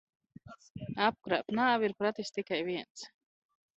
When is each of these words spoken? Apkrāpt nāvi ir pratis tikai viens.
Apkrāpt 1.09 1.55
nāvi 1.61 1.89
ir 1.91 1.95
pratis 2.03 2.33
tikai 2.39 2.63
viens. 2.71 3.05